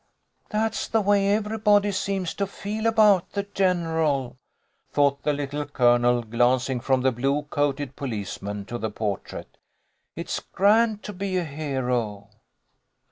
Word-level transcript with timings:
"That's 0.49 0.87
the. 0.87 0.99
way 0.99 1.29
everybody 1.29 1.91
seems 1.91 2.33
to 2.33 2.47
feel 2.47 2.87
about 2.87 3.33
the 3.33 3.43
general," 3.43 4.35
thought 4.91 5.21
the 5.21 5.31
Little 5.31 5.63
Colonel, 5.63 6.23
glancing 6.23 6.79
from 6.79 7.01
the 7.01 7.11
blue 7.11 7.43
coated 7.43 7.95
policeman 7.95 8.65
to 8.65 8.79
the 8.79 8.89
portrait." 8.89 9.59
It's 10.15 10.39
grand 10.39 11.03
to 11.03 11.13
be 11.13 11.37
a 11.37 11.43
hero." 11.43 12.31